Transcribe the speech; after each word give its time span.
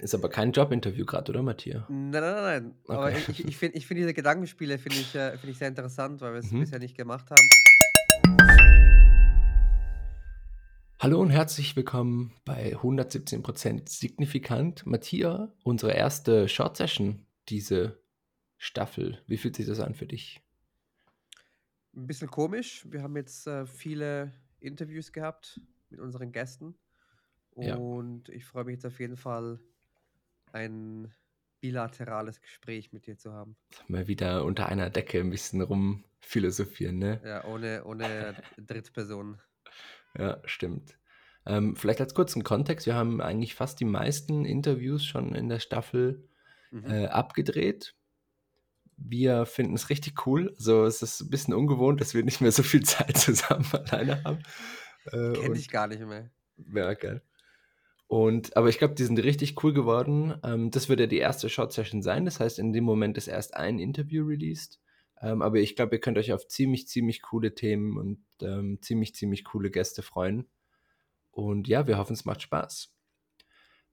Ist 0.00 0.14
aber 0.14 0.28
kein 0.28 0.52
Jobinterview 0.52 1.04
gerade, 1.04 1.32
oder 1.32 1.42
Matthias? 1.42 1.82
Nein, 1.88 2.10
nein, 2.10 2.22
nein, 2.22 2.42
nein. 2.62 2.74
Aber 2.86 3.08
Okay. 3.08 3.24
ich 3.30 3.44
ich 3.48 3.56
finde 3.56 3.78
ich 3.78 3.86
finde 3.86 4.02
diese 4.02 4.14
Gedankenspiele 4.14 4.78
finde 4.78 5.00
ich 5.00 5.14
äh, 5.14 5.32
finde 5.38 5.50
ich 5.50 5.58
sehr 5.58 5.68
interessant, 5.68 6.20
weil 6.20 6.34
wir's 6.34 6.52
Mhm. 6.52 6.60
bisher 6.60 6.78
nicht 6.78 6.96
gemacht 6.96 7.30
haben. 7.30 7.48
Hallo 11.00 11.20
und 11.20 11.30
herzlich 11.30 11.74
willkommen 11.76 12.32
bei 12.44 12.74
117% 12.76 13.88
signifikant. 13.88 14.84
Matthias, 14.86 15.48
unsere 15.64 15.92
erste 15.92 16.48
Short 16.48 16.76
Session 16.76 17.26
diese 17.48 18.00
Staffel. 18.56 19.22
Wie 19.26 19.36
fühlt 19.36 19.56
sich 19.56 19.66
das 19.66 19.80
an 19.80 19.94
für 19.94 20.06
dich? 20.06 20.40
'N 21.94 22.06
bisschen 22.06 22.28
komisch. 22.30 22.86
Wir 22.90 23.02
haben 23.02 23.16
jetzt, 23.16 23.46
äh, 23.46 23.66
viele 23.66 24.32
Interviews 24.60 25.12
gehabt 25.12 25.60
mit 25.90 26.00
unseren 26.00 26.32
Gästen 26.32 26.74
Ja. 27.56 27.76
und 27.76 28.28
ich 28.28 28.44
freue 28.44 28.64
mich 28.64 28.74
jetzt 28.74 28.86
auf 28.86 29.00
jeden 29.00 29.16
Fall, 29.16 29.60
ein 30.54 31.14
bilaterales 31.60 32.40
Gespräch 32.40 32.92
mit 32.92 33.06
dir 33.06 33.16
zu 33.18 33.32
haben. 33.32 33.56
Mal 33.88 34.06
wieder 34.06 34.44
unter 34.44 34.66
einer 34.68 34.88
Decke 34.88 35.18
'n 35.20 35.30
bisschen 35.30 35.60
rumphilosophieren, 35.60 36.98
ne? 36.98 37.22
Ja, 37.22 37.44
ohne 37.44 37.84
ohne 37.84 38.36
Drittpersonen. 38.56 39.40
Ja, 40.16 40.40
stimmt. 40.44 40.98
Ähm, 41.46 41.76
vielleicht 41.76 42.00
als 42.00 42.14
kurzen 42.14 42.44
Kontext, 42.44 42.86
wir 42.86 42.94
haben 42.94 43.20
eigentlich 43.20 43.54
fast 43.54 43.80
die 43.80 43.84
meisten 43.84 44.44
Interviews 44.44 45.04
schon 45.04 45.34
in 45.34 45.48
der 45.48 45.60
Staffel, 45.60 46.28
Mhm. 46.72 46.98
äh, 46.98 47.06
abgedreht. 47.06 47.94
Wir 48.96 49.46
finden's 49.46 49.90
richtig 49.90 50.26
cool. 50.26 50.54
So, 50.58 50.84
es 50.84 51.02
ist 51.02 51.20
'n 51.20 51.30
bisschen 51.30 51.54
ungewohnt, 51.54 52.00
dass 52.00 52.14
wir 52.14 52.24
nicht 52.24 52.40
mehr 52.40 52.52
so 52.52 52.62
viel 52.62 52.82
Zeit 52.84 53.16
zusammen 53.16 53.66
alleine 53.72 54.22
haben. 54.24 54.42
Äh, 55.12 55.32
Kenne 55.32 55.54
dich 55.56 55.70
gar 55.70 55.86
nicht 55.86 56.00
mehr. 56.02 56.30
Ja, 56.56 56.94
geil. 56.94 57.22
Und 58.08 58.56
aber 58.56 58.70
ich 58.70 58.78
glaube, 58.78 58.94
die 58.94 59.04
sind 59.04 59.18
richtig 59.18 59.62
cool 59.62 59.74
geworden. 59.74 60.34
Ähm, 60.42 60.70
das 60.70 60.88
wird 60.88 60.98
ja 61.00 61.06
die 61.06 61.18
erste 61.18 61.50
Short 61.50 61.72
Session 61.72 62.02
sein. 62.02 62.24
Das 62.24 62.40
heißt, 62.40 62.58
in 62.58 62.72
dem 62.72 62.84
Moment 62.84 63.18
ist 63.18 63.28
erst 63.28 63.54
ein 63.54 63.78
Interview 63.78 64.24
released. 64.26 64.80
Ähm, 65.20 65.42
aber 65.42 65.58
ich 65.58 65.76
glaube, 65.76 65.96
ihr 65.96 66.00
könnt 66.00 66.16
euch 66.16 66.32
auf 66.32 66.48
ziemlich, 66.48 66.88
ziemlich 66.88 67.20
coole 67.22 67.54
Themen 67.54 67.98
und, 67.98 68.24
ähm, 68.42 68.78
ziemlich, 68.80 69.14
ziemlich 69.14 69.44
coole 69.44 69.70
Gäste 69.70 70.02
freuen. 70.02 70.48
Und 71.32 71.68
ja, 71.68 71.86
wir 71.86 71.98
hoffen, 71.98 72.14
es 72.14 72.24
macht 72.24 72.42
Spaß. 72.42 72.94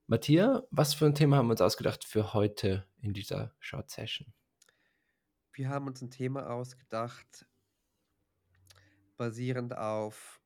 Matthias, 0.07 0.61
was 0.71 0.93
für 0.93 1.05
'n 1.07 1.15
Thema 1.15 1.37
haben 1.37 1.47
wir 1.47 1.51
uns 1.51 1.61
ausgedacht 1.61 2.05
für 2.05 2.33
heute 2.33 2.85
in 3.01 3.13
dieser 3.13 3.53
Short 3.59 3.89
Session? 3.89 4.33
Wir 5.53 5.69
haben 5.69 5.87
uns 5.87 6.01
'n 6.01 6.09
Thema 6.11 6.49
ausgedacht 6.49 7.45
basierend 9.17 9.77
auf 9.77 10.41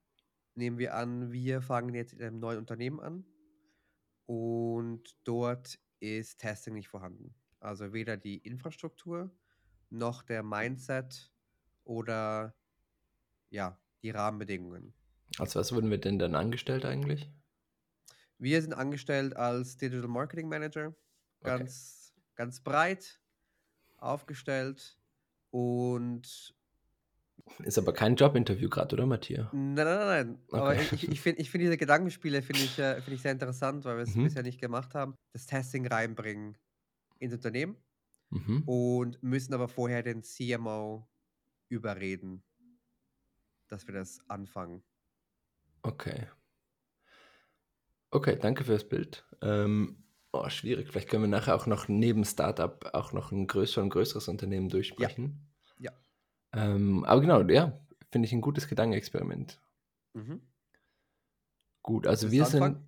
nehmen 0.53 0.77
wir 0.77 0.93
an, 0.95 1.31
wir 1.31 1.61
fangen 1.61 1.95
jetzt 1.95 2.13
in 2.13 2.21
einem 2.21 2.39
neuen 2.39 2.59
Unternehmen 2.59 2.99
an 2.99 3.25
und 4.29 5.15
dort 5.23 5.79
ist 5.99 6.39
Testing 6.39 6.75
nicht 6.75 6.87
vorhanden. 6.89 7.33
Also, 7.59 7.93
weder 7.93 8.15
die 8.17 8.37
Infrastruktur 8.37 9.35
noch 9.89 10.21
der 10.23 10.43
Mindset 10.43 11.33
oder 11.83 12.55
ja, 13.51 13.79
die 14.03 14.11
Rahmenbedingungen. 14.11 14.93
Als 15.39 15.55
was 15.55 15.73
wurden 15.73 15.89
wir 15.89 15.97
denn 15.97 16.19
dann 16.19 16.35
angestellt 16.35 16.85
eigentlich? 16.85 17.31
Wir 18.37 18.61
sind 18.61 18.73
angestellt 18.73 19.35
als 19.35 19.77
Digital 19.77 20.07
Marketing 20.07 20.47
Manager, 20.47 20.95
Okay. 21.45 21.65
ganz 21.65 22.13
ganz 22.35 22.61
breit 22.61 23.21
aufgestellt 23.97 24.99
und 25.51 26.55
Ist 27.63 27.77
aber 27.77 27.93
kein 27.93 28.15
Jobinterview 28.15 28.69
gerade, 28.69 28.95
oder 28.95 29.05
Matthias? 29.05 29.47
Nein, 29.53 29.73
nein, 29.75 29.97
nein, 29.97 30.07
nein. 30.27 30.47
Aber 30.51 30.75
Okay. 30.75 30.89
ich 30.91 30.91
ich 31.09 31.21
finde 31.21 31.41
ich 31.41 31.49
finde 31.49 31.65
diese 31.65 31.77
Gedankenspiele 31.77 32.43
finde 32.43 32.63
ich 32.63 32.77
äh, 32.77 32.95
finde 33.01 33.15
ich 33.15 33.21
sehr 33.23 33.31
interessant, 33.31 33.83
weil 33.83 33.97
wir's 33.97 34.15
Mhm. 34.15 34.19
bisher 34.19 34.43
nicht 34.43 34.59
gemacht 34.61 34.93
haben. 34.93 35.15
Das 35.33 35.47
Testing 35.47 35.87
reinbringen 35.87 36.57
ins 37.19 37.33
Unternehmen 37.33 37.77
Mhm. 38.31 38.63
und 38.65 39.23
müssen 39.23 39.53
aber 39.53 39.69
vorher 39.69 40.03
den 40.03 40.23
CMO 40.23 41.09
überreden 41.69 42.43
dass 43.69 43.87
wir 43.87 43.93
das 43.93 44.19
anfangen. 44.27 44.83
Okay. 45.85 46.29
Okay, 48.13 48.37
danke 48.39 48.63
fürs 48.63 48.89
Bild. 48.89 49.23
Ähm, 49.41 50.03
oh, 50.31 50.49
schwierig. 50.49 50.89
Vielleicht 50.89 51.09
können 51.09 51.23
wir 51.23 51.27
nachher 51.27 51.55
auch 51.55 51.67
noch 51.67 51.87
neben 51.87 52.25
Start-up 52.25 52.89
auch 52.93 53.13
noch 53.13 53.31
'n 53.31 53.45
größ 53.45 53.71
schon 53.73 53.85
'n 53.85 53.89
größeres 53.91 54.27
Unternehmen 54.27 54.69
Ja. 54.97 55.09
durchsprechen. 55.09 55.49
Ja. 55.77 55.93
Ähm, 56.53 57.03
aber 57.05 57.21
genau, 57.21 57.41
ja, 57.43 57.79
finde 58.11 58.25
ich 58.27 58.33
'n 58.33 58.41
gutes 58.41 58.67
Gedankenexperiment. 58.67 59.59
Mhm. 60.15 60.39
Gut, 61.85 62.07
also 62.07 62.31
wir 62.31 62.45
sind 62.45 62.55
anfangen? 62.59 62.85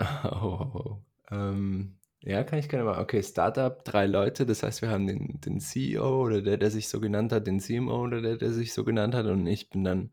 oh, 0.24 0.28
oh, 0.32 0.70
oh. 0.74 1.04
Ähm, 1.30 1.98
ja, 2.22 2.44
kann 2.44 2.58
ich 2.58 2.68
gerne 2.68 2.84
machen. 2.84 3.02
Okay, 3.02 3.22
Start-up, 3.22 3.84
3 3.84 4.06
Leute, 4.06 4.46
das 4.46 4.62
heißt, 4.62 4.82
wir 4.82 4.90
haben 4.90 5.06
den 5.06 5.40
den 5.40 5.60
CEO 5.60 6.22
oder 6.24 6.42
der, 6.42 6.56
der 6.58 6.70
sich 6.70 6.88
so 6.88 7.00
genannt 7.00 7.32
hat, 7.32 7.46
den 7.46 7.60
CMO 7.60 8.02
oder 8.04 8.20
der, 8.22 8.36
der 8.36 8.52
sich 8.52 8.72
so 8.74 8.84
genannt 8.84 9.14
hat 9.14 9.26
und 9.26 9.46
ich 9.46 9.70
bin 9.70 9.84
dann 9.84 10.10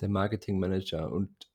der 0.00 0.08
Marketingmanager 0.08 1.12
und 1.12 1.48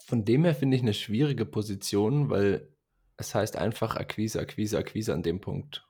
von 0.00 0.24
dem 0.24 0.44
her 0.44 0.54
finde 0.56 0.76
ich 0.76 0.82
'ne 0.82 0.92
schwierige 0.92 1.44
Position, 1.46 2.30
weil 2.30 2.74
es 3.16 3.34
heißt 3.34 3.56
einfach 3.56 3.94
Akquise, 3.96 4.40
Akquise, 4.40 4.76
Akquise 4.78 5.14
an 5.14 5.22
dem 5.22 5.40
Punkt. 5.40 5.87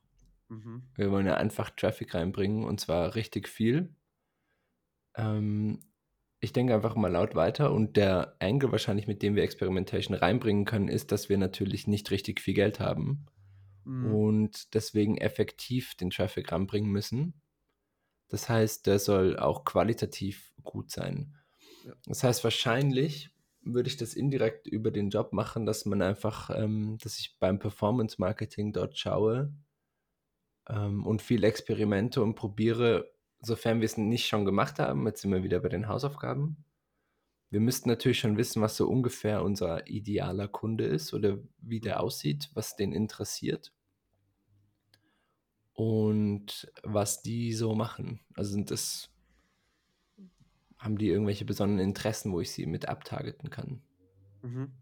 Mhm. 0.48 0.88
Wir 0.94 1.10
wollen 1.10 1.26
ja 1.26 1.36
einfach 1.36 1.70
Traffic 1.70 2.14
reinbringen 2.14 2.64
und 2.64 2.81
zwar 2.81 3.14
richtig 3.14 3.48
viel. 3.48 3.94
Ähm, 5.16 5.81
ich 6.41 6.53
denke 6.53 6.75
einfach 6.75 6.94
mal 6.94 7.10
laut 7.10 7.34
weiter 7.34 7.72
und 7.72 7.97
der 7.97 8.36
Angle 8.38 8.70
wahrscheinlich, 8.70 9.06
mit 9.06 9.22
dem 9.22 9.34
wir 9.34 9.42
Experimentation 9.42 10.16
reinbringen 10.16 10.64
können, 10.64 10.88
ist, 10.88 11.10
dass 11.12 11.28
wir 11.28 11.38
natürlich 11.38 11.87
nicht 11.87 12.10
richtig 12.10 12.41
viel 12.41 12.54
Geld 12.54 12.78
haben 12.81 13.26
Mhm. 13.88 14.14
und 14.14 14.75
deswegen 14.75 15.16
effektiv 15.16 15.94
den 15.94 16.10
Traffic 16.10 16.53
ranbringen 16.53 16.91
müssen. 16.91 17.41
Das 18.28 18.48
heißt, 18.48 18.87
der 18.87 18.98
soll 18.98 19.38
auch 19.38 19.64
qualitativ 19.64 20.53
gut 20.62 20.91
sein. 20.91 21.34
Ja. 21.84 21.94
Das 22.06 22.22
heißt, 22.22 22.44
wahrscheinlich 22.44 23.31
würde 23.62 23.88
ich 23.88 23.97
das 23.97 24.14
indirekt 24.14 24.66
über 24.66 24.91
den 24.91 25.08
Job 25.08 25.32
machen, 25.32 25.64
dass 25.64 25.87
man 25.87 26.03
einfach 26.03 26.50
ähm, 26.54 26.98
dass 27.03 27.19
ich 27.19 27.38
beim 27.38 27.58
Performance 27.58 28.16
Marketing 28.19 28.72
dort 28.72 28.98
schaue 28.98 29.53
ähm, 30.68 31.06
und 31.06 31.22
viel 31.22 31.44
experimente 31.44 32.22
und 32.22 32.34
probiere, 32.34 33.10
sofern 33.40 33.80
wir's 33.80 33.96
nicht 33.96 34.26
schon 34.26 34.44
gemacht 34.44 34.78
haben 34.78 35.06
jetzt 35.06 35.22
sind 35.22 35.32
wir 35.32 35.42
wieder 35.42 35.60
bei 35.60 35.68
den 35.68 35.88
Hausaufgaben. 35.88 36.64
Wir 37.50 37.60
müssten 37.60 37.88
natürlich 37.88 38.20
schon 38.20 38.36
wissen, 38.36 38.60
was 38.60 38.76
so 38.76 38.88
ungefähr 38.88 39.42
unser 39.42 39.88
idealer 39.88 40.48
Kunde 40.48 40.84
ist 40.84 41.14
oder 41.14 41.38
wie 41.58 41.80
der 41.80 42.00
aussieht, 42.00 42.50
was 42.52 42.76
den 42.76 42.92
interessiert. 42.92 43.72
Und 45.72 46.70
was 46.82 47.22
die 47.22 47.54
so 47.54 47.74
machen. 47.74 48.20
Also, 48.34 48.50
sind 48.50 48.70
das 48.70 49.10
haben 50.78 50.98
die 50.98 51.08
irgendwelche 51.08 51.44
besonderen 51.44 51.80
Interessen, 51.80 52.32
wo 52.32 52.40
ich 52.40 52.50
sie 52.50 52.66
mit 52.66 52.88
abtargeten 52.88 53.48
kann? 53.48 53.82
Mhm. 54.42 54.72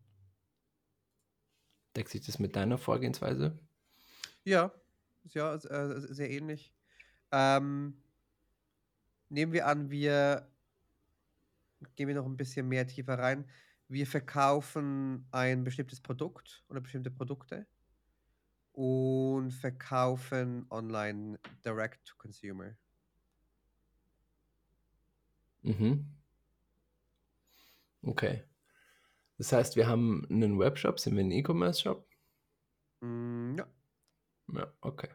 Deckt 1.94 2.10
sich 2.10 2.24
das 2.26 2.38
mit 2.38 2.56
deiner 2.56 2.78
Vorgehensweise? 2.78 3.58
Ja, 4.44 4.72
ja, 5.34 5.54
äh, 5.54 6.00
sehr 6.00 6.30
ähnlich. 6.30 6.72
Ähm 7.32 8.02
nehmen 9.30 9.52
wir 9.52 9.66
an, 9.66 9.90
wir 9.90 10.48
gehen 11.96 12.08
wir 12.08 12.14
noch 12.14 12.26
'n 12.26 12.36
bisschen 12.36 12.68
mehr 12.68 12.86
tiefer 12.86 13.18
rein. 13.18 13.48
Wir 13.88 14.06
verkaufen 14.06 15.28
ein 15.30 15.64
bestimmtes 15.64 16.00
Produkt 16.00 16.64
oder 16.68 16.80
bestimmte 16.80 17.10
Produkte 17.10 17.66
und 18.74 19.52
verkaufen 19.52 20.66
online 20.70 21.38
direct 21.64 22.04
to 22.06 22.14
consumer. 22.18 22.76
Mhm. 25.64 26.16
Okay. 28.04 28.42
Das 29.38 29.52
heißt, 29.52 29.76
wir 29.76 29.88
haben 29.88 30.26
'nen 30.30 30.58
Webshop. 30.58 31.00
Sind 31.00 31.16
wir 31.16 31.24
'n 31.24 31.30
E-Commerce-Shop? 31.32 32.06
Hm, 33.02 33.54
ja. 33.58 33.66
Ja, 34.52 34.72
okay. 34.80 35.08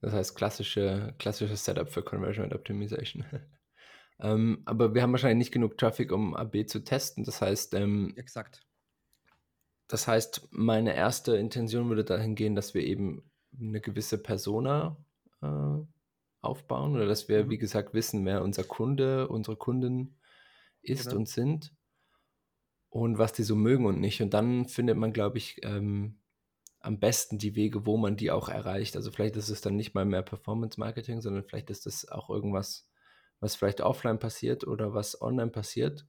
Das 0.00 0.12
heißt, 0.14 0.36
klassische 0.36 1.14
klassisches 1.18 1.64
Setup 1.64 1.88
für 1.90 2.02
Conversion 2.04 2.46
und 2.46 2.54
Optimization. 2.54 3.24
Ähm, 4.20 4.62
aber 4.66 4.94
wir 4.94 5.02
haben 5.02 5.12
wahrscheinlich 5.12 5.38
nicht 5.48 5.52
genug 5.52 5.78
Traffic, 5.78 6.12
um 6.12 6.34
AB 6.36 6.66
zu 6.66 6.84
testen. 6.84 7.24
Das 7.24 7.40
heißt, 7.42 7.74
ähm 7.74 8.16
Exakt. 8.16 8.62
das 9.88 10.08
heißt, 10.08 10.48
meine 10.52 10.94
erste 10.94 11.36
Intention 11.36 11.88
würde 11.88 12.04
dahin 12.04 12.34
gehen, 12.34 12.54
dass 12.54 12.74
wir 12.74 12.82
eben 12.84 13.30
'ne 13.52 13.80
gewisse 13.80 14.22
Persona, 14.22 15.04
äh, 15.42 15.78
aufbauen 16.42 16.94
oder 16.96 17.06
dass 17.06 17.28
wir, 17.28 17.50
wie 17.50 17.58
Mhm. 17.58 17.58
gesagt, 17.58 17.94
wissen, 17.94 18.24
wer 18.26 18.42
unser 18.42 18.64
Kunde, 18.64 19.28
unsere 19.28 19.56
Kunden 19.56 20.18
ist 20.82 21.12
Genau. 21.12 21.14
und 21.14 21.28
sind 21.28 21.74
und 22.90 23.16
was 23.18 23.32
die 23.32 23.42
so 23.42 23.56
mögen 23.56 23.86
und 23.86 24.00
nicht. 24.00 24.20
Und 24.22 24.34
dann 24.34 24.66
findet 24.68 24.96
man, 24.98 25.12
glaube 25.14 25.38
ich, 25.38 25.64
ähm, 25.64 26.20
am 26.82 26.98
besten 26.98 27.38
die 27.38 27.54
Wege, 27.54 27.86
wo 27.86 27.96
man 27.96 28.16
die 28.16 28.30
auch 28.30 28.48
erreicht. 28.48 28.96
Also, 28.96 29.10
vielleicht 29.10 29.36
ist 29.36 29.48
es 29.48 29.60
dann 29.60 29.76
nicht 29.76 29.94
mal 29.94 30.04
mehr 30.04 30.22
Performance 30.22 30.78
Marketing, 30.78 31.20
sondern 31.20 31.44
vielleicht 31.44 31.70
ist 31.70 31.86
das 31.86 32.08
auch 32.08 32.28
irgendwas, 32.28 32.88
was 33.40 33.56
vielleicht 33.56 33.80
offline 33.80 34.18
passiert 34.18 34.66
oder 34.66 34.94
was 34.94 35.20
online 35.20 35.50
passiert. 35.50 36.06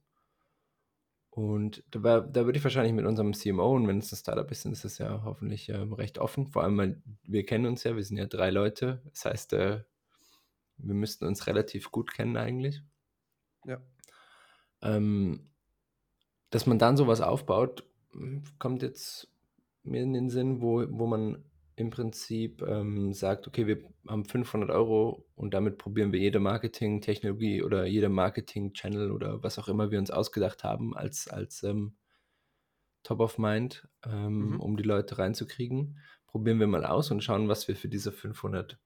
Und 1.30 1.82
da, 1.90 2.20
da 2.20 2.44
würde 2.44 2.58
ich 2.58 2.62
wahrscheinlich 2.62 2.92
mit 2.92 3.06
unserem 3.06 3.34
CMO, 3.34 3.74
und 3.74 3.88
wenn 3.88 3.98
es 3.98 4.12
ein 4.12 4.16
Startup 4.16 4.48
ist, 4.52 4.64
dann 4.64 4.72
ist 4.72 4.84
das 4.84 4.98
ja 4.98 5.22
hoffentlich 5.24 5.68
ähm, 5.68 5.92
recht 5.92 6.18
offen. 6.18 6.46
Vor 6.46 6.62
allem, 6.62 6.78
weil 6.78 7.02
wir 7.24 7.44
kennen 7.44 7.66
uns 7.66 7.82
ja, 7.82 7.96
wir 7.96 8.04
sind 8.04 8.18
ja 8.18 8.26
drei 8.26 8.50
Leute. 8.50 9.02
Das 9.10 9.24
heißt, 9.24 9.52
äh, 9.54 9.82
wir 10.76 10.94
müssten 10.94 11.24
uns 11.26 11.48
relativ 11.48 11.90
gut 11.90 12.12
kennen 12.12 12.36
eigentlich. 12.36 12.82
Ja. 13.64 13.80
Ähm, 14.82 15.50
dass 16.50 16.66
man 16.66 16.78
dann 16.78 16.96
sowas 16.96 17.20
aufbaut, 17.20 17.84
kommt 18.60 18.82
jetzt 18.82 19.33
mir 19.84 20.02
in 20.02 20.12
den 20.12 20.30
Sinn, 20.30 20.60
wo, 20.62 20.84
wo 20.90 21.06
man 21.06 21.44
im 21.76 21.90
Prinzip 21.90 22.62
ähm, 22.62 23.12
sagt, 23.12 23.48
okay, 23.48 23.66
wir 23.66 23.82
haben 24.08 24.24
500 24.24 24.70
Euro 24.70 25.26
und 25.34 25.54
damit 25.54 25.78
probieren 25.78 26.12
wir 26.12 26.20
jede 26.20 26.38
Marketing-Technologie 26.40 27.62
oder 27.62 27.84
jede 27.86 28.08
Marketing-Channel 28.08 29.10
oder 29.10 29.42
was 29.42 29.58
auch 29.58 29.68
immer 29.68 29.90
wir 29.90 29.98
uns 29.98 30.10
ausgedacht 30.10 30.62
haben 30.64 30.96
als, 30.96 31.28
als 31.28 31.62
ähm, 31.64 31.96
Top 33.04 33.20
of 33.20 33.38
Mind, 33.38 33.88
ähm, 34.04 34.54
Mhm. 34.54 34.60
um 34.60 34.76
die 34.76 34.82
Leute 34.82 35.18
reinzukriegen, 35.18 36.00
probieren 36.26 36.58
wir 36.58 36.66
mal 36.66 36.84
aus 36.84 37.10
und 37.12 37.22
schauen, 37.22 37.48
was 37.48 37.68
wir 37.68 37.76
für 37.76 37.88
diese 37.88 38.10
500 38.12 38.78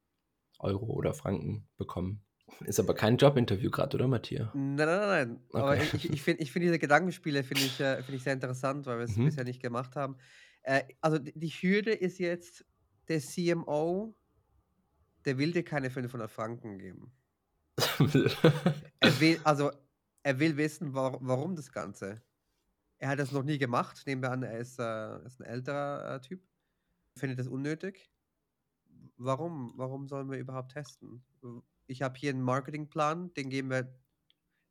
Euro 0.58 0.86
oder 0.86 1.14
Franken 1.14 1.68
bekommen. 1.78 2.24
Ist 2.64 2.80
aber 2.80 2.94
kein 2.94 3.16
Jobinterview 3.16 3.70
gerade, 3.70 3.96
oder 3.96 4.08
Matthias? 4.08 4.48
Nein, 4.54 4.76
nein, 4.76 4.86
nein, 5.00 5.08
nein. 5.28 5.46
Aber 5.56 5.76
Okay. 5.76 5.90
ich 5.92 6.10
ich 6.10 6.22
finde 6.22 6.42
ich 6.42 6.52
finde 6.52 6.66
diese 6.68 6.78
Gedankenspiele 6.78 7.44
finde 7.44 7.64
ich 7.66 7.80
äh, 7.80 7.96
finde 8.02 8.16
ich 8.16 8.22
sehr 8.22 8.32
interessant, 8.32 8.86
weil 8.86 8.96
wir 8.98 9.04
es 9.04 9.18
Mhm. 9.18 9.20
bisher 9.20 9.44
nicht 9.44 9.60
gemacht 9.60 9.94
haben. 9.94 10.16
Äh, 10.62 10.84
also 11.02 11.18
die 11.18 11.48
Hürde 11.50 11.92
ist 11.92 12.18
jetzt, 12.18 12.64
der 13.08 13.20
CMO 13.20 14.14
der 15.24 15.38
will 15.38 15.52
dir 15.52 15.64
keine 15.64 15.90
500 15.90 16.30
Franken 16.30 16.78
geben. 16.78 17.12
Er 19.00 19.20
will 19.20 19.40
also, 19.44 19.70
er 20.22 20.38
will 20.40 20.56
wissen, 20.56 20.94
wa 20.94 21.16
warum 21.20 21.56
das 21.56 21.72
Ganze. 21.72 22.22
Er 22.98 23.10
hat 23.10 23.18
das 23.20 23.32
noch 23.32 23.44
nie 23.44 23.58
gemacht. 23.58 24.04
Nehmen 24.06 24.22
wir 24.22 24.32
an, 24.32 24.42
er 24.44 24.58
ist, 24.58 24.78
äh 24.80 25.24
ist 25.26 25.40
'n 25.40 25.44
älterer, 25.46 26.16
äh, 26.16 26.20
Typ. 26.22 26.42
Findet 27.18 27.38
das 27.40 27.48
unnötig. 27.48 28.10
Warum 29.20 29.72
warum 29.76 30.06
sollen 30.08 30.30
wir 30.30 30.38
überhaupt 30.38 30.72
testen? 30.72 31.24
Ich 31.90 32.02
habe 32.02 32.18
hier 32.18 32.32
'n 32.32 32.42
Marketingplan, 32.42 33.32
den 33.34 33.48
gehen 33.50 33.70
wir 33.70 33.98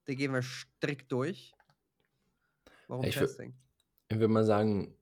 den 0.08 0.18
gehen 0.18 0.34
wir 0.34 0.42
strikt 0.44 1.12
durch. 1.12 1.52
Warum 2.88 3.04
Ich 3.06 3.16
Testing? 3.16 3.54
ich 4.10 4.18
würde 4.20 4.28
mal 4.30 4.46
sagen, 4.46 4.96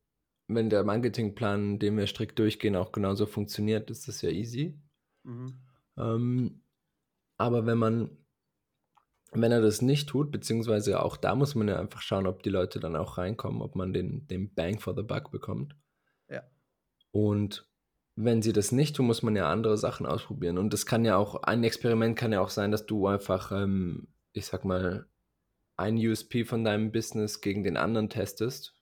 wenn 0.48 0.70
der 0.70 0.84
Marketingplan, 0.84 1.80
den 1.80 1.98
wir 1.98 2.08
strikt 2.08 2.40
durchgehen, 2.40 2.76
auch 2.76 2.92
genauso 2.92 3.26
funktioniert, 3.26 3.90
ist 3.92 4.08
das 4.08 4.22
ja 4.22 4.30
easy. 4.30 4.80
Mhm. 5.24 5.66
Ähm, 5.98 6.62
aber 7.38 7.66
wenn 7.66 7.78
man 7.78 8.18
wenn 9.32 9.52
er 9.52 9.62
das 9.62 9.82
nicht 9.82 10.08
tut, 10.10 10.32
beziehungsweise 10.32 11.02
auch 11.04 11.18
da 11.18 11.36
muss 11.36 11.56
man 11.56 11.68
ja 11.68 11.80
einfach 11.80 12.02
schauen, 12.02 12.26
ob 12.28 12.44
die 12.44 12.50
Leute 12.50 12.80
dann 12.80 12.96
auch 12.96 13.18
reinkommen, 13.18 13.62
ob 13.62 13.76
man 13.76 13.94
den 13.94 14.28
den 14.28 14.54
Bang 14.54 14.80
for 14.80 14.96
the 14.96 15.04
Buck 15.04 15.32
bekommt. 15.32 15.76
Ja. 16.30 16.44
Und 17.12 17.68
wenn 18.16 18.42
sie 18.42 18.54
das 18.54 18.72
nicht 18.72 18.96
tun, 18.96 19.08
muss 19.08 19.24
man 19.24 19.36
ja 19.36 19.52
andere 19.52 19.78
Sachen 19.78 20.06
ausprobieren. 20.06 20.58
Und 20.58 20.72
das 20.74 20.86
kann 20.86 21.06
ja 21.06 21.18
auch 21.18 21.44
ein 21.44 21.64
Experiment 21.64 22.18
kann 22.18 22.32
ja 22.32 22.42
auch 22.42 22.50
sein, 22.50 22.72
dass 22.72 22.86
du 22.86 23.08
einfach, 23.08 23.52
ähm, 23.52 24.08
ich 24.32 24.46
sage 24.46 24.68
mal, 24.68 25.08
ein 25.78 25.98
USP 25.98 26.46
von 26.46 26.64
deinem 26.64 26.92
Business 26.92 27.42
gegen 27.42 27.64
den 27.64 27.76
anderen 27.76 28.10
testest, 28.10 28.74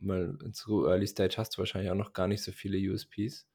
weil 0.00 0.36
zu 0.52 0.86
Early 0.86 1.06
Stage 1.06 1.36
hast 1.36 1.54
du 1.54 1.58
wahrscheinlich 1.58 1.90
auch 1.90 1.96
noch 1.96 2.12
gar 2.12 2.26
nicht 2.26 2.42
so 2.42 2.50
viele 2.50 2.78
USPs. 2.92 3.46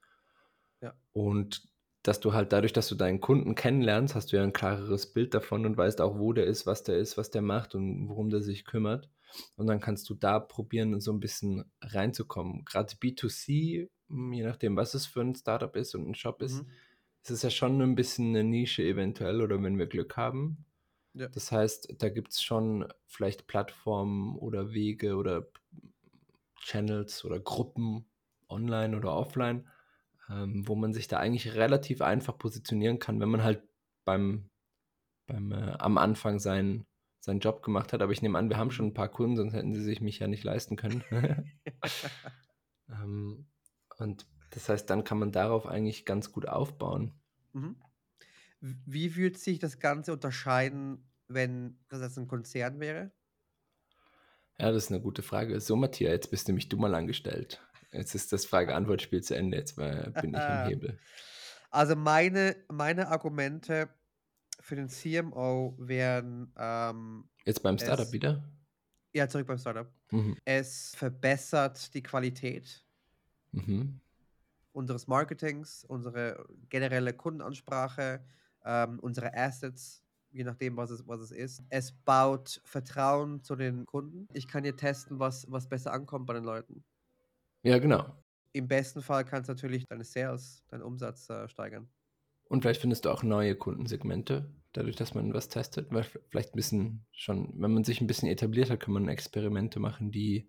Ja. 0.82 0.94
Und 1.12 1.68
dass 2.04 2.20
du 2.20 2.34
halt 2.34 2.54
dadurch, 2.54 2.72
dass 2.72 2.88
du 2.88 2.96
deinen 2.96 3.20
Kunden 3.20 3.56
kennenlernst, 3.56 4.16
hast 4.16 4.32
du 4.32 4.38
ja 4.38 4.44
ein 4.44 4.54
klareres 4.54 5.12
Bild 5.12 5.34
davon 5.34 5.66
und 5.66 5.76
weißt 5.76 6.02
auch, 6.02 6.18
wo 6.20 6.34
der 6.34 6.46
ist, 6.46 6.66
was 6.66 6.84
der 6.84 6.98
ist, 6.98 7.18
was 7.18 7.32
der 7.32 7.42
macht 7.42 7.76
und 7.76 8.08
worum 8.08 8.30
der 8.30 8.42
sich 8.42 8.64
kümmert. 8.64 9.10
Und 9.56 9.68
dann 9.68 9.82
kannst 9.82 10.10
du 10.10 10.14
da 10.14 10.40
probieren, 10.40 11.00
so 11.02 11.12
ein 11.12 11.20
bisschen 11.20 11.66
reinzukommen. 11.82 12.64
Gerade 12.64 12.94
B2C, 12.96 13.82
hm, 13.82 13.90
je 14.10 14.44
nachdem, 14.44 14.76
was 14.78 14.94
es 14.94 15.06
für 15.06 15.22
ein 15.22 15.36
Startup 15.36 15.76
ist 15.76 15.96
und 15.96 16.08
ein 16.08 16.16
Shop 16.16 16.42
ist, 16.42 16.66
Mhm. 16.66 16.72
ist 17.24 17.32
es 17.32 17.42
ja 17.44 17.50
schon 17.50 17.82
ein 17.82 17.96
bisschen 17.96 18.30
eine 18.30 18.44
Nische 18.44 18.84
eventuell 18.84 19.42
oder 19.42 19.62
wenn 19.64 19.78
wir 19.80 19.88
Glück 19.88 20.18
haben. 20.18 20.66
Ja. 21.14 21.32
Das 21.34 21.52
heißt, 21.52 21.96
da 22.00 22.10
gibt 22.10 22.34
es 22.34 22.42
schon 22.44 22.88
vielleicht 23.08 23.48
Plattformen 23.48 24.38
oder 24.38 24.74
Wege 24.74 25.16
oder 25.18 25.48
Channels 26.60 27.24
oder 27.26 27.40
Gruppen, 27.40 28.06
online 28.50 28.96
oder 28.98 29.14
offline, 29.14 29.68
ähm, 30.30 30.68
wo 30.68 30.76
man 30.76 30.94
sich 30.94 31.08
da 31.08 31.18
eigentlich 31.20 31.56
relativ 31.56 32.02
einfach 32.02 32.38
positionieren 32.38 33.00
kann, 33.00 33.20
wenn 33.20 33.30
man 33.30 33.44
halt 33.44 33.64
beim, 34.06 34.50
beim 35.28 35.52
äh, 35.54 35.74
am 35.80 35.98
Anfang 35.98 36.40
seinen, 36.40 36.88
seinen 37.20 37.40
Job 37.40 37.64
gemacht 37.64 37.94
hat. 37.94 38.02
Aber 38.02 38.14
ich 38.14 38.22
nehme 38.22 38.38
an, 38.40 38.50
wir 38.50 38.58
haben 38.58 38.72
schon 38.72 38.88
Mhm. 38.88 38.90
ein 38.90 38.94
paar 38.96 39.10
Kunden, 39.10 39.38
sonst 39.38 39.54
hätten 39.54 39.76
sie 39.76 39.84
sich 39.84 40.02
mich 40.02 40.20
ja 40.20 40.28
nicht 40.28 40.44
leisten 40.44 40.76
können. 40.78 41.04
ähm, 42.90 43.48
und 44.00 44.28
das 44.52 44.70
heißt, 44.70 44.90
dann 44.90 45.04
kann 45.04 45.20
man 45.20 45.32
darauf 45.32 45.66
eigentlich 45.68 46.06
ganz 46.06 46.32
gut 46.32 46.48
aufbauen. 46.48 47.20
Mhm. 47.54 47.82
Wie 48.62 49.16
würde 49.16 49.38
sich 49.40 49.60
das 49.60 49.80
Ganze 49.80 50.14
unterscheiden, 50.14 51.12
wenn 51.28 51.80
das 51.90 52.02
jetzt 52.02 52.18
'n 52.18 52.28
Konzern 52.28 52.80
wäre? 52.80 53.14
Ja, 54.60 54.72
das 54.72 54.86
ist 54.86 54.92
eine 54.92 55.02
gute 55.02 55.22
Frage. 55.22 55.60
So, 55.60 55.76
Matthias, 55.76 56.12
jetzt 56.12 56.32
bist 56.32 56.48
nämlich 56.48 56.70
du 56.70 56.78
mal 56.78 56.96
angestellt. 56.96 57.62
Jetzt 57.92 58.16
ist 58.16 58.32
das 58.34 58.46
Frage-Antwort-Spiel 58.46 59.22
zu 59.22 59.36
Ende. 59.36 59.58
Jetzt 59.58 59.78
äh, 59.78 60.12
bin 60.20 60.34
ich 60.34 60.50
am 60.50 60.60
Hebel. 60.60 61.00
Also, 61.72 61.96
meine 61.96 62.56
meine 62.70 63.08
Argumente 63.10 63.90
für 64.60 64.76
den 64.76 64.90
CMO 64.90 65.76
wären, 65.80 66.54
ähm, 66.58 67.30
Jetzt 67.44 67.64
beim 67.64 67.80
Startup 67.80 68.12
es 68.12 68.14
wieder? 68.14 68.44
ja, 69.14 69.28
zurück 69.30 69.48
beim 69.48 69.58
Startup. 69.58 69.94
Mhm. 70.12 70.36
Es 70.46 70.96
verbessert 70.96 71.94
die 71.94 72.04
Qualität 72.04 72.85
Mhm. 73.56 74.00
unseres 74.76 75.08
Marketings, 75.08 75.86
unsere 75.86 76.46
generelle 76.70 77.14
Kundenansprache, 77.14 78.26
ähm, 78.66 79.00
unsere 79.00 79.34
Assets, 79.34 80.04
je 80.32 80.44
nachdem, 80.44 80.76
was 80.76 80.90
es 80.92 81.08
was 81.08 81.22
es 81.22 81.32
ist. 81.32 81.64
Es 81.70 81.94
baut 81.94 82.60
Vertrauen 82.66 83.42
zu 83.42 83.56
den 83.56 83.86
Kunden. 83.86 84.28
Ich 84.34 84.48
kann 84.50 84.64
hier 84.66 84.76
testen, 84.76 85.18
was 85.20 85.50
was 85.50 85.70
besser 85.70 85.94
ankommt 85.94 86.26
bei 86.26 86.34
den 86.34 86.44
Leuten. 86.44 86.84
Ja, 87.64 87.80
genau. 87.80 88.22
Im 88.56 88.70
besten 88.70 89.02
Fall 89.02 89.26
kannst 89.26 89.50
du 89.50 89.54
natürlich 89.54 89.86
deine 89.86 90.06
Sales, 90.06 90.64
deinen 90.70 90.82
Umsatz, 90.84 91.30
äh, 91.30 91.50
steigern. 91.50 91.90
Und 92.48 92.62
vielleicht 92.62 92.82
findest 92.82 93.06
du 93.06 93.10
auch 93.10 93.24
neue 93.24 93.56
Kundensegmente, 93.56 94.54
dadurch, 94.74 94.96
dass 94.96 95.16
man 95.16 95.34
was 95.34 95.50
testet. 95.50 95.92
Weil 95.92 96.04
vielleicht 96.04 96.54
'n 96.54 96.56
bisschen 96.56 97.06
schon 97.12 97.54
wenn 97.60 97.74
man 97.74 97.84
sich 97.84 98.02
ein 98.02 98.08
bisschen 98.08 98.30
etabliert 98.30 98.70
hat, 98.70 98.80
kann 98.80 98.94
man 98.94 99.08
Experimente 99.10 99.80
machen, 99.80 100.12
die 100.12 100.48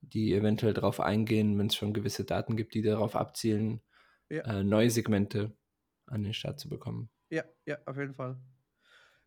die 0.00 0.34
eventuell 0.34 0.74
drauf 0.74 1.00
eingehen, 1.00 1.58
wenn 1.58 1.66
es 1.68 1.76
schon 1.76 1.92
gewisse 1.94 2.24
Daten 2.24 2.56
gibt, 2.56 2.74
die 2.74 2.82
darauf 2.82 3.16
abzielen, 3.16 3.82
Ja. 4.30 4.44
äh, 4.44 4.64
neue 4.64 4.90
Segmente 4.90 5.56
an 6.06 6.24
den 6.24 6.34
Start 6.34 6.60
zu 6.60 6.68
bekommen. 6.68 7.10
Ja, 7.30 7.44
ja, 7.66 7.78
auf 7.86 7.96
jeden 7.96 8.14
Fall. 8.14 8.40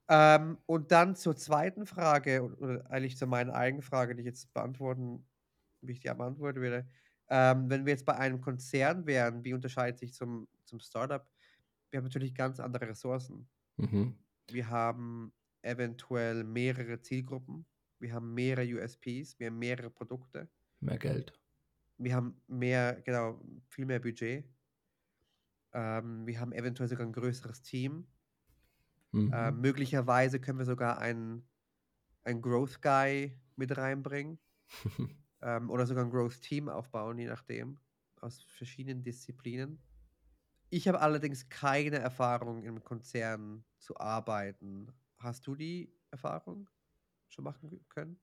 Ähm, 0.10 0.60
und 0.66 0.92
dann 0.92 1.16
zur 1.16 1.36
zweiten 1.38 1.86
Frage 1.86 2.44
oder 2.60 2.90
eigentlich 2.92 3.18
zu 3.18 3.28
meiner 3.28 3.54
eigenen 3.56 3.84
Frage, 3.84 4.16
die 4.16 4.22
ich 4.22 4.28
jetzt 4.28 4.54
beantworten 4.54 5.28
wie 5.84 5.94
ich 5.94 6.02
die 6.02 6.10
beantworten 6.10 6.62
würde. 6.62 6.90
Ähm, 7.30 7.70
wenn 7.70 7.86
wir 7.86 7.94
jetzt 7.94 8.06
bei 8.06 8.16
einem 8.18 8.42
Konzern 8.42 9.06
wären, 9.08 9.44
wie 9.46 9.54
unterscheidet 9.54 10.00
sich 10.00 10.14
zum 10.14 10.48
zum 10.66 10.80
Startup? 10.80 11.30
Wir 11.92 12.00
haben 12.00 12.06
natürlich 12.06 12.36
ganz 12.36 12.60
andere 12.60 12.90
Ressourcen. 12.90 13.50
Mhm. 13.78 14.20
Wir 14.52 14.70
haben 14.70 15.34
eventuell 15.62 16.44
mehrere 16.44 17.02
Zielgruppen. 17.02 17.66
Wir 18.00 18.14
haben 18.14 18.34
mehrere 18.34 18.66
USPs, 18.76 19.40
wir 19.40 19.48
haben 19.48 19.60
mehrere 19.60 19.90
Produkte. 19.90 20.50
Mehr 20.82 20.98
Geld. 20.98 21.40
Wir 21.98 22.16
haben 22.16 22.42
mehr 22.48 23.02
genau, 23.02 23.40
viel 23.68 23.86
mehr 23.86 24.00
Budget. 24.00 24.46
Ähm, 25.74 26.26
wir 26.28 26.40
haben 26.40 26.52
eventuell 26.54 26.90
sogar 26.90 27.06
'n 27.08 27.12
größeres 27.14 27.62
Team. 27.64 28.08
Mhm. 29.14 29.32
Ähm, 29.32 29.62
möglicherweise 29.62 30.40
können 30.40 30.60
wir 30.60 30.66
sogar 30.66 30.98
einen 31.00 31.48
einen 32.24 32.42
Growth 32.42 32.82
Guy 32.82 33.42
mit 33.56 33.78
reinbringen, 33.78 34.40
ähm, 35.42 35.70
oder 35.70 35.86
sogar 35.88 36.04
'n 36.06 36.12
Growth 36.12 36.42
Team 36.42 36.70
aufbauen, 36.70 37.18
je 37.18 37.28
nachdem, 37.28 37.80
aus 38.22 38.44
verschiedenen 38.44 39.04
Disziplinen. 39.04 39.84
Ich 40.70 40.88
habe 40.88 41.02
allerdings 41.02 41.50
keine 41.50 42.00
Erfahrung, 42.00 42.64
im 42.64 42.84
Konzern 42.84 43.66
zu 43.80 43.98
arbeiten. 44.00 44.92
Hast 45.20 45.48
du 45.48 45.56
die 45.56 45.96
Erfahrung 46.12 46.70
schon 47.30 47.46
machen 47.46 47.86
können? 47.90 48.20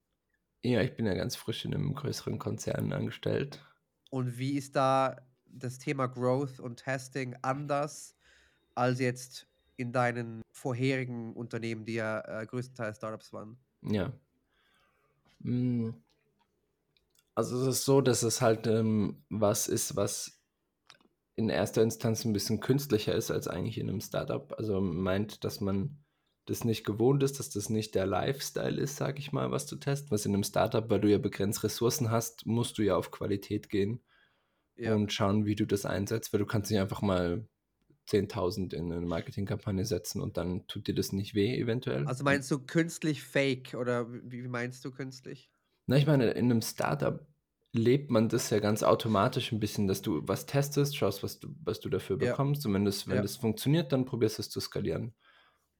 Ja, 0.69 0.81
ich 0.81 0.95
bin 0.97 1.05
ja 1.05 1.13
ganz 1.13 1.37
frisch 1.37 1.63
in 1.63 1.71
'nem 1.71 1.93
größeren 1.95 2.39
Konzern 2.39 2.91
angestellt. 2.91 3.63
Und 4.13 4.37
wie 4.37 4.53
ist 4.57 4.75
da 4.75 5.17
das 5.45 5.79
Thema 5.79 6.07
Growth 6.07 6.59
und 6.59 6.77
Testing 6.79 7.35
anders 7.41 8.15
als 8.75 8.99
jetzt 8.99 9.47
in 9.77 9.91
deinen 9.93 10.41
vorherigen 10.51 11.35
Unternehmen, 11.35 11.85
die 11.85 11.95
ja, 11.95 12.21
äh, 12.41 12.45
größtenteils 12.45 12.97
Startups 12.97 13.33
waren? 13.33 13.59
Ja. 13.83 14.17
Hm. 15.43 16.01
Also, 17.37 17.61
es 17.61 17.67
ist 17.77 17.85
so, 17.85 18.01
dass 18.01 18.23
es 18.23 18.41
halt, 18.41 18.65
ähm, 18.65 19.23
was 19.29 19.67
ist, 19.67 19.95
was 19.95 20.41
in 21.35 21.49
erster 21.49 21.83
Instanz 21.83 22.25
'n 22.25 22.33
bisschen 22.33 22.59
künstlicher 22.61 23.13
ist 23.13 23.29
als 23.29 23.47
eigentlich 23.47 23.77
in 23.77 23.85
'nem 23.87 24.01
Startup. 24.01 24.51
Also, 24.57 24.81
meint, 24.81 25.43
dass 25.43 25.61
man 25.61 26.03
das 26.47 26.63
nicht 26.65 26.85
gewohnt 26.85 27.23
ist, 27.23 27.39
dass 27.39 27.49
das 27.51 27.69
nicht 27.69 27.95
der 27.95 28.05
Lifestyle 28.07 28.79
ist, 28.81 28.97
sag 28.97 29.19
ich 29.19 29.31
mal, 29.33 29.51
was 29.51 29.65
du 29.67 29.75
testest. 29.77 30.11
Was 30.11 30.25
in 30.25 30.33
einem 30.33 30.43
Startup, 30.43 30.89
weil 30.89 31.01
du 31.01 31.09
ja 31.11 31.17
begrenzt 31.19 31.63
Ressourcen 31.63 32.11
hast, 32.11 32.45
musst 32.47 32.77
du 32.77 32.83
ja 32.83 32.95
auf 32.97 33.11
Qualität 33.11 33.69
gehen 33.69 34.03
Ja. 34.77 34.91
und 34.91 35.13
schauen, 35.13 35.45
wie 35.45 35.55
du 35.55 35.65
das 35.67 35.85
einsetzt, 35.85 36.33
weil 36.33 36.39
du 36.39 36.45
kannst 36.47 36.71
nicht 36.71 36.79
einfach 36.81 37.01
mal 37.01 37.47
10.000 38.07 38.73
in 38.73 38.91
eine 38.91 39.05
Marketingkampagne 39.05 39.85
setzen 39.85 40.21
und 40.21 40.37
dann 40.37 40.67
tut 40.67 40.87
dir 40.87 40.95
das 40.95 41.11
nicht 41.13 41.35
weh 41.35 41.57
eventuell. 41.59 42.05
Also 42.07 42.23
meinst 42.23 42.49
du 42.49 42.59
künstlich 42.65 43.21
fake 43.23 43.75
oder 43.75 44.11
wie, 44.11 44.41
meinst 44.47 44.83
du 44.85 44.91
künstlich? 44.91 45.51
Na, 45.87 45.97
ich 45.97 46.05
meine, 46.05 46.31
in 46.31 46.45
einem 46.45 46.61
Startup 46.61 47.25
lebt 47.73 48.09
man 48.11 48.29
das 48.29 48.49
ja 48.49 48.59
ganz 48.59 48.83
automatisch 48.83 49.51
ein 49.51 49.59
bisschen, 49.59 49.87
dass 49.87 50.01
du 50.01 50.21
was 50.27 50.45
testest, 50.45 50.95
schaust, 50.97 51.23
was 51.23 51.39
du, 51.39 51.49
was 51.63 51.79
du 51.79 51.89
dafür 51.89 52.17
Ja. 52.19 52.27
bekommst 52.27 52.65
und 52.65 52.73
wenn 52.73 52.85
das, 52.85 53.07
wenn 53.07 53.21
Ja. 53.21 53.21
das 53.21 53.37
funktioniert, 53.37 53.91
dann 53.91 54.05
probierst 54.05 54.37
du 54.37 54.41
es 54.41 54.49
zu 54.49 54.59
skalieren. 54.59 55.13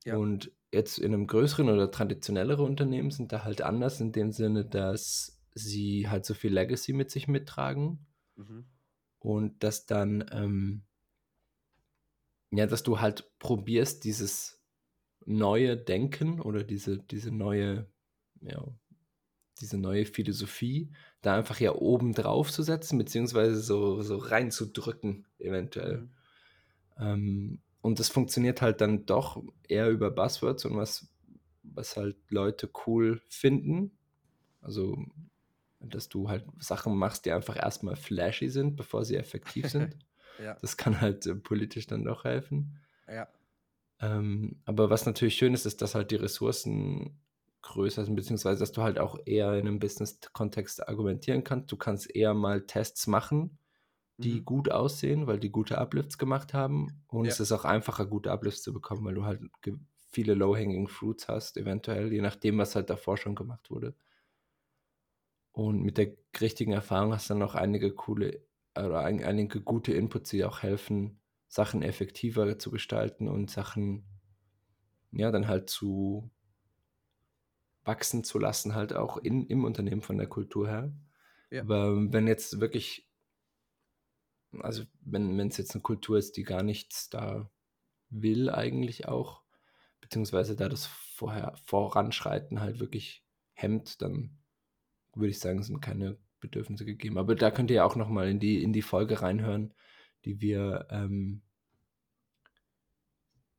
Ja. 0.08 0.18
Und 0.18 0.52
jetzt 0.72 1.00
in 1.00 1.14
einem 1.14 1.28
größeren 1.28 1.70
oder 1.70 1.92
traditionelleren 1.92 2.66
Unternehmen 2.66 3.12
sind 3.12 3.32
da 3.32 3.44
halt 3.44 3.62
anders 3.62 4.00
in 4.00 4.12
dem 4.12 4.32
Sinne, 4.32 4.66
dass 4.66 5.42
sie 5.54 6.08
halt 6.08 6.26
so 6.26 6.34
viel 6.34 6.54
Legacy 6.54 6.94
mit 6.94 7.12
sich 7.12 7.28
mittragen 7.28 8.06
Mhm. 8.36 8.66
und 9.20 9.64
dass 9.64 9.86
dann, 9.86 10.26
ähm, 10.32 10.84
ja, 12.52 12.66
dass 12.68 12.84
du 12.84 13.00
halt 13.00 13.32
probierst, 13.40 14.04
dieses 14.04 14.62
neue 15.26 15.76
Denken 15.76 16.40
oder 16.40 16.64
diese, 16.64 17.00
diese 17.00 17.32
neue, 17.32 17.88
ja, 18.42 18.64
diese 19.60 19.78
neue 19.78 20.06
Philosophie 20.06 20.92
da 21.22 21.36
einfach 21.36 21.60
ja 21.60 21.74
oben 21.74 22.14
drauf 22.14 22.52
zu 22.52 22.64
setzen, 22.64 22.98
beziehungsweise 22.98 23.60
so, 23.60 24.02
so 24.04 24.18
reinzudrücken, 24.18 25.26
eventuell. 25.40 25.98
Mhm. 26.04 26.10
Ähm, 27.00 27.62
und 27.88 28.00
das 28.00 28.10
funktioniert 28.10 28.62
halt 28.62 28.82
dann 28.82 29.06
doch 29.06 29.42
eher 29.70 29.90
über 29.90 30.12
Buzzwords 30.12 30.66
und 30.66 30.76
was, 30.76 31.08
was 31.64 31.96
halt 31.96 32.18
Leute 32.28 32.70
cool 32.86 33.22
finden. 33.30 33.98
Also, 34.62 35.06
dass 35.80 36.10
du 36.10 36.28
halt 36.28 36.44
Sachen 36.60 36.98
machst, 36.98 37.26
die 37.26 37.32
einfach 37.32 37.56
erstmal 37.56 37.96
flashy 37.96 38.50
sind, 38.50 38.76
bevor 38.76 39.06
sie 39.06 39.16
effektiv 39.16 39.68
sind. 39.70 39.96
Ja. 40.44 40.58
Das 40.60 40.76
kann 40.76 41.00
halt 41.00 41.26
äh, 41.28 41.36
politisch 41.36 41.88
dann 41.88 42.04
doch 42.04 42.26
helfen. 42.26 42.78
Ja. 43.08 43.30
Ähm, 44.02 44.60
aber 44.66 44.90
was 44.90 45.06
natürlich 45.06 45.36
schön 45.36 45.54
ist, 45.54 45.66
ist, 45.66 45.82
dass 45.82 45.96
halt 45.96 46.12
die 46.12 46.18
Ressourcen 46.18 47.18
größer 47.62 48.04
sind, 48.04 48.16
beziehungsweise 48.16 48.60
dass 48.60 48.74
du 48.74 48.82
halt 48.82 49.00
auch 49.00 49.18
eher 49.26 49.54
in 49.54 49.66
einem 49.66 49.80
Business-Kontext 49.80 50.90
argumentieren 50.90 51.46
kannst. 51.46 51.72
Du 51.72 51.78
kannst 51.78 52.14
eher 52.14 52.34
mal 52.34 52.64
Tests 52.64 53.08
machen, 53.08 53.58
die 54.18 54.42
Mhm. 54.42 54.46
gut 54.46 54.72
aussehen, 54.72 55.28
weil 55.28 55.40
die 55.40 55.52
gute 55.52 55.78
Uplifts 55.78 56.18
gemacht 56.18 56.54
haben. 56.54 57.04
Und 57.08 57.28
Ja. 57.28 57.34
es 57.34 57.40
ist 57.40 57.52
auch 57.52 57.66
einfacher, 57.66 58.06
gute 58.06 58.32
Uplifts 58.32 58.64
zu 58.64 58.74
bekommen, 58.74 59.06
weil 59.06 59.16
du 59.16 59.26
halt 59.26 59.42
viele 59.96 60.34
Low-Hanging 60.34 60.88
Fruits 60.88 61.28
hast, 61.28 61.58
eventuell, 61.58 62.12
je 62.14 62.22
nachdem, 62.22 62.58
was 62.58 62.76
halt 62.76 62.90
davor 62.90 63.18
schon 63.18 63.36
gemacht 63.36 63.70
wurde. 63.70 63.96
Und 65.52 65.84
mit 65.84 65.98
der 65.98 66.16
richtigen 66.40 66.72
Erfahrung 66.72 67.12
hast 67.14 67.30
du 67.30 67.34
dann 67.34 67.40
noch 67.40 67.56
einige 67.56 67.94
coole 67.94 68.46
oder 68.78 69.00
ein, 69.04 69.24
einige 69.24 69.62
gute 69.62 69.92
Inputs, 69.94 70.30
die 70.30 70.46
auch 70.46 70.62
helfen, 70.62 71.20
Sachen 71.48 71.82
effektiver 71.82 72.60
zu 72.60 72.70
gestalten 72.72 73.28
und 73.28 73.50
Sachen, 73.50 74.06
ja, 75.12 75.32
dann 75.32 75.48
halt 75.48 75.70
zu 75.70 76.32
wachsen 77.84 78.24
zu 78.24 78.38
lassen, 78.40 78.76
halt 78.76 78.94
auch 78.94 79.18
in, 79.18 79.48
im 79.48 79.64
Unternehmen 79.64 80.02
von 80.02 80.18
der 80.18 80.28
Kultur 80.28 80.68
her. 80.68 80.94
Ja. 81.52 81.68
Aber 81.68 82.14
wenn 82.14 82.28
jetzt 82.28 82.60
wirklich, 82.60 83.10
also 84.60 84.84
wenn 85.02 85.40
es 85.40 85.58
jetzt 85.58 85.76
eine 85.76 85.82
Kultur 85.82 86.18
ist, 86.18 86.38
die 86.38 86.44
gar 86.44 86.64
nichts 86.64 87.10
da 87.10 87.50
will 88.10 88.50
eigentlich 88.50 89.08
auch, 89.08 89.44
beziehungsweise 90.02 90.56
da 90.56 90.70
das 90.70 90.86
vorher 90.86 91.54
Voranschreiten 91.66 92.62
halt 92.62 92.80
wirklich 92.80 93.26
hemmt, 93.54 94.02
dann 94.02 94.38
würde 95.14 95.30
ich 95.30 95.40
sagen, 95.40 95.64
sind 95.64 95.82
keine 95.82 96.18
Bedürfnisse 96.40 96.86
gegeben. 96.86 97.18
Aber 97.18 97.36
da 97.36 97.52
könnt 97.52 97.72
ihr 97.72 97.78
ja 97.78 97.86
auch 97.86 97.96
nochmal 97.96 98.30
in 98.30 98.40
die, 98.40 98.62
in 98.64 98.74
die 98.74 98.82
Folge 98.82 99.22
reinhören, 99.22 99.74
die 100.26 100.42
wir 100.42 100.88
ähm, 100.92 101.42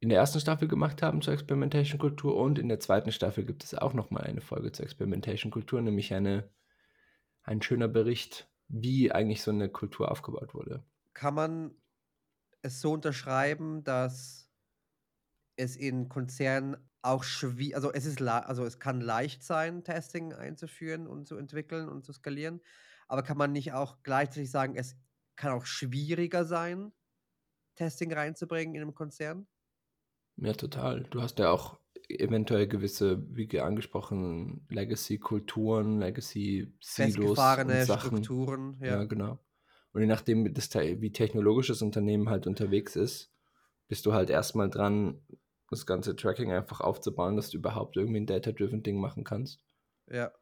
in 0.00 0.09
der 0.09 0.18
ersten 0.18 0.40
Staffel 0.40 0.68
gemacht 0.68 1.02
haben 1.02 1.23
zur 1.23 1.35
Experimentation 1.35 1.99
Kultur 1.99 2.37
und 2.37 2.59
in 2.59 2.68
der 2.68 2.78
zweiten 2.78 3.11
Staffel 3.11 3.45
gibt 3.45 3.64
es 3.64 3.75
auch 3.75 3.95
nochmal 3.95 4.25
eine 4.25 4.40
Folge 4.40 4.71
zur 4.71 4.85
Experimentation 4.85 5.50
Kultur, 5.50 5.80
nämlich 5.80 6.14
eine, 6.14 6.49
ein 7.42 7.61
schöner 7.62 7.88
Bericht, 7.88 8.49
wie 8.68 9.12
eigentlich 9.12 9.42
so 9.42 9.50
eine 9.50 9.68
Kultur 9.70 10.10
aufgebaut 10.10 10.54
wurde. 10.54 10.84
Kann 11.12 11.34
man 11.34 11.75
es 12.62 12.80
so 12.80 12.92
unterschreiben, 12.92 13.84
dass 13.84 14.50
es 15.56 15.76
in 15.76 16.08
Konzernen 16.08 16.76
auch 17.02 17.25
schwierig, 17.25 17.75
also 17.76 17.92
es 17.92 18.06
ist, 18.06 18.20
also 18.22 18.64
es 18.64 18.78
kann 18.78 19.00
leicht 19.00 19.42
sein, 19.42 19.84
Testing 19.84 20.32
einzuführen 20.32 21.06
und 21.06 21.26
zu 21.26 21.37
entwickeln 21.37 21.88
und 21.88 22.04
zu 22.04 22.12
skalieren, 22.12 22.60
aber 23.06 23.22
kann 23.22 23.38
man 23.38 23.52
nicht 23.52 23.72
auch 23.72 24.02
gleichzeitig 24.02 24.50
sagen, 24.50 24.75
es 24.76 24.96
kann 25.37 25.52
auch 25.52 25.64
schwieriger 25.66 26.44
sein, 26.44 26.92
Testing 27.76 28.12
reinzubringen 28.12 28.75
in 28.76 28.82
einem 28.82 28.94
Konzern? 28.94 29.48
Ja, 30.37 30.52
total. 30.54 31.02
Du 31.04 31.20
hast 31.20 31.38
ja 31.38 31.50
auch 31.50 31.80
eventuell 32.08 32.66
gewisse, 32.66 33.22
wie 33.34 33.60
angesprochen, 33.60 34.66
Legacy-Kulturen, 34.70 36.00
Legacy-Silos 36.00 37.38
und 37.38 37.82
Sachen. 37.82 38.10
Strukturen, 38.10 38.78
Ja, 38.80 38.86
ja. 38.86 39.04
genau. 39.04 39.38
Und 39.92 40.00
je 40.02 40.06
nachdem, 40.06 40.44
wie 40.44 40.52
das, 40.52 40.74
wie 40.74 41.12
technologisch 41.12 41.68
das 41.68 41.82
Unternehmen 41.82 42.28
halt 42.28 42.46
unterwegs 42.46 42.96
ist, 42.96 43.32
bist 43.88 44.06
du 44.06 44.12
halt 44.12 44.30
erstmal 44.30 44.70
dran, 44.70 45.20
das 45.70 45.86
ganze 45.86 46.16
Tracking 46.16 46.52
einfach 46.52 46.80
aufzubauen, 46.80 47.36
dass 47.36 47.50
du 47.50 47.58
überhaupt 47.58 47.96
irgendwie 47.96 48.20
ein 48.20 48.26
Data-Driven 48.26 48.82
Ding 48.82 49.00
machen 49.00 49.24
kannst. 49.24 49.62
Ja. 50.06 50.32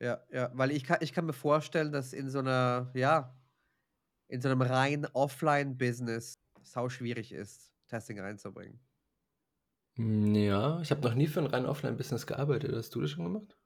Ja, 0.00 0.24
ja, 0.32 0.50
weil 0.54 0.70
ich 0.70 0.84
kann, 0.84 0.98
ich 1.02 1.12
kann 1.12 1.26
mir 1.26 1.34
vorstellen, 1.34 1.92
dass 1.92 2.14
in 2.14 2.30
so 2.30 2.38
einer, 2.38 2.90
ja, 2.94 3.36
in 4.28 4.40
so 4.40 4.48
einem 4.48 4.62
rein 4.62 5.06
Offline-Business 5.12 6.40
sau 6.62 6.88
schwierig 6.88 7.32
ist, 7.32 7.70
Testing 7.86 8.18
reinzubringen. 8.18 8.80
Hm, 10.00 10.34
Ja, 10.34 10.80
ich 10.80 10.90
habe 10.90 11.02
noch 11.02 11.14
nie 11.14 11.26
für 11.26 11.40
ein 11.40 11.46
rein 11.46 11.66
Offline-Business 11.66 12.26
gearbeitet. 12.26 12.74
Hast 12.74 12.94
du 12.94 13.00
das 13.02 13.10
schon 13.10 13.24
gemacht? 13.24 13.56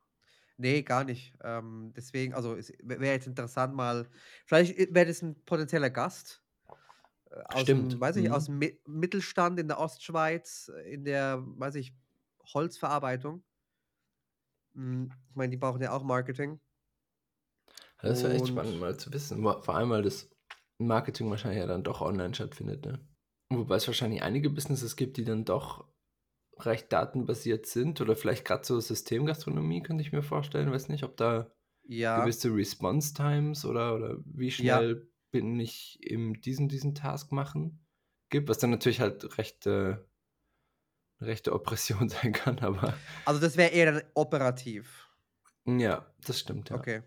Nee, 0.57 0.83
gar 0.83 1.05
nicht. 1.05 1.35
Ähm, 1.43 1.93
deswegen, 1.97 2.33
also 2.35 2.57
wäre 2.83 3.13
jetzt 3.13 3.27
interessant 3.27 3.75
mal, 3.75 4.09
vielleicht 4.47 4.77
wäre 4.95 5.07
das 5.07 5.23
ein 5.23 5.45
potenzieller 5.45 5.91
Gast 5.91 6.43
äh, 7.31 7.43
aus 7.49 7.63
Stimmt. 7.63 7.93
dem, 7.95 8.01
weiß 8.01 8.17
ich, 8.17 8.31
aus 8.31 8.49
Mhm. 8.49 8.53
dem 8.53 8.59
Mi 8.61 8.81
Mittelstand 8.87 9.61
in 9.61 9.69
der 9.69 9.81
Ostschweiz, 9.81 10.71
äh, 10.75 10.95
in 10.95 11.05
der, 11.05 11.43
weiß 11.45 11.77
ich, 11.77 11.95
Holzverarbeitung. 12.55 13.45
Hm, 14.75 15.11
ich 15.31 15.37
meine, 15.37 15.51
die 15.51 15.57
brauchen 15.57 15.83
ja 15.83 15.93
auch 15.93 16.03
Marketing. 16.05 16.61
Das 18.03 18.23
wäre 18.23 18.35
echt 18.35 18.43
Und- 18.43 18.49
spannend 18.49 18.81
mal 18.81 18.97
zu 18.97 19.13
wissen. 19.13 19.43
Wa- 19.43 19.61
Vor 19.63 19.75
allem, 19.77 19.91
weil 19.91 20.03
das 20.03 20.31
Marketing 20.79 21.31
wahrscheinlich 21.31 21.61
ja 21.61 21.67
dann 21.67 21.83
doch 21.85 22.01
online 22.01 22.35
stattfindet. 22.35 22.85
Ne? 22.85 23.01
Wobei 23.51 23.77
es 23.77 23.87
wahrscheinlich 23.87 24.23
einige 24.23 24.51
Businesses 24.51 24.97
gibt, 24.97 25.17
die 25.17 25.25
dann 25.25 25.45
doch 25.45 25.87
recht 26.61 26.93
datenbasiert 26.93 27.67
sind 27.67 28.01
oder 28.01 28.17
vielleicht 28.17 28.45
gerade 28.45 28.65
so 28.65 28.81
Systemgastronomie, 28.81 29.83
könnte 29.83 30.03
ich 30.03 30.13
mir 30.13 30.23
vorstellen. 30.23 30.71
Weiß 30.73 30.89
nicht, 30.89 31.05
ob 31.05 31.17
da 31.17 31.51
Ja, 31.89 32.15
gewisse 32.15 32.51
Response 32.55 33.15
Times 33.15 33.65
oder, 33.65 33.95
oder 33.97 34.19
wie 34.27 34.51
Ja. 34.59 34.83
schnell 34.83 35.09
bin 35.33 35.59
ich 35.61 35.99
im 36.03 36.41
diesen, 36.41 36.69
diesen 36.69 36.95
Task 36.95 37.33
machen 37.33 37.87
gibt, 38.31 38.49
was 38.49 38.59
dann 38.59 38.71
natürlich 38.71 39.01
halt 39.01 39.39
recht, 39.39 39.67
eine 39.67 40.07
rechte 41.21 41.53
Oppression 41.53 42.09
sein 42.09 42.33
kann, 42.33 42.61
aber 42.61 43.03
also 43.25 43.41
das 43.41 43.57
wäre 43.57 43.71
eher 43.71 44.03
operativ. 44.15 45.09
ja, 45.67 46.15
das 46.27 46.39
stimmt, 46.41 46.71
ja. 46.71 46.87
Okay. 46.87 47.03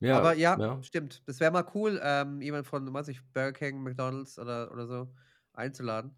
ja 0.00 0.10
Aber 0.10 0.34
ja, 0.34 0.64
ja. 0.64 0.82
stimmt. 0.82 1.22
Das 1.26 1.40
wäre 1.40 1.50
mal 1.52 1.66
cool, 1.74 2.00
ähm, 2.02 2.40
jemand 2.42 2.66
von, 2.66 2.92
weiß 2.92 3.08
ich, 3.08 3.22
Burger 3.32 3.52
King, 3.52 3.82
McDonalds 3.82 4.38
oder, 4.38 4.70
oder 4.72 4.86
so 4.86 5.14
einzuladen 5.54 6.16